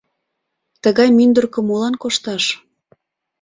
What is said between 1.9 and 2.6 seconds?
кошташ.